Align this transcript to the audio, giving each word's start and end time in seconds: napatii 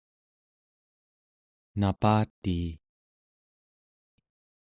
napatii 1.79 2.65